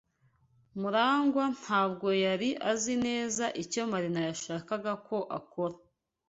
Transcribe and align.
MuragwA 0.79 1.45
ntabwo 1.61 2.07
yari 2.25 2.49
azi 2.71 2.93
neza 3.05 3.45
icyo 3.63 3.81
Marina 3.91 4.21
yashakaga 4.29 4.91
ko 5.07 5.17
akora. 5.39 5.77